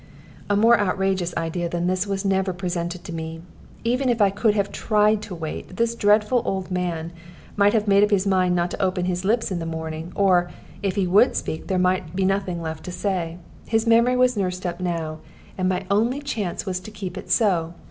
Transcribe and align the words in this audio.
A 0.49 0.55
more 0.55 0.79
outrageous 0.79 1.31
idea 1.37 1.69
than 1.69 1.85
this 1.85 2.07
was 2.07 2.25
never 2.25 2.53
presented 2.53 3.03
to 3.03 3.13
me. 3.13 3.39
Even 3.83 4.09
if 4.09 4.19
I 4.19 4.31
could 4.31 4.55
have 4.55 4.71
tried 4.71 5.21
to 5.21 5.35
wait, 5.35 5.75
this 5.77 5.93
dreadful 5.93 6.41
old 6.43 6.71
man 6.71 7.11
might 7.55 7.73
have 7.73 7.87
made 7.87 8.03
up 8.03 8.09
his 8.09 8.25
mind 8.25 8.55
not 8.55 8.71
to 8.71 8.81
open 8.81 9.05
his 9.05 9.23
lips 9.23 9.51
in 9.51 9.59
the 9.59 9.65
morning, 9.67 10.11
or, 10.15 10.49
if 10.81 10.95
he 10.95 11.05
would 11.05 11.35
speak, 11.35 11.67
there 11.67 11.77
might 11.77 12.15
be 12.15 12.25
nothing 12.25 12.63
left 12.63 12.83
to 12.85 12.91
say. 12.91 13.37
His 13.67 13.85
memory 13.85 14.15
was 14.17 14.35
nursed 14.35 14.65
up 14.65 14.79
now, 14.79 15.19
and 15.55 15.69
my 15.69 15.85
only 15.91 16.19
chance 16.19 16.65
was 16.65 16.79
to 16.79 16.89
keep 16.89 17.15
it 17.15 17.29
so. 17.29 17.75